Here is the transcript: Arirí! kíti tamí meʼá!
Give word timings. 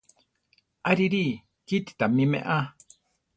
Arirí! 0.89 1.21
kíti 1.67 1.91
tamí 1.99 2.23
meʼá! 2.31 2.57